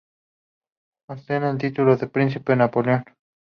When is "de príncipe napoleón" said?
1.95-3.03